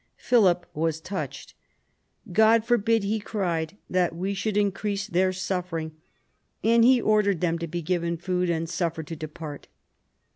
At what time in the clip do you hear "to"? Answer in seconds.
7.59-7.67, 9.05-9.15